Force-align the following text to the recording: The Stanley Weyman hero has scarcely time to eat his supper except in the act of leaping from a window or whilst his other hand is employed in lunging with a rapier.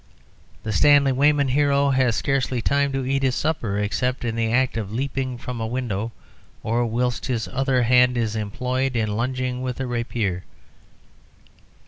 The 0.63 0.73
Stanley 0.73 1.11
Weyman 1.11 1.49
hero 1.49 1.91
has 1.91 2.15
scarcely 2.15 2.59
time 2.59 2.91
to 2.91 3.05
eat 3.05 3.21
his 3.21 3.35
supper 3.35 3.77
except 3.77 4.25
in 4.25 4.35
the 4.35 4.51
act 4.51 4.75
of 4.75 4.91
leaping 4.91 5.37
from 5.37 5.61
a 5.61 5.67
window 5.67 6.11
or 6.63 6.87
whilst 6.87 7.27
his 7.27 7.47
other 7.49 7.83
hand 7.83 8.17
is 8.17 8.35
employed 8.35 8.95
in 8.95 9.15
lunging 9.15 9.61
with 9.61 9.79
a 9.79 9.85
rapier. 9.85 10.43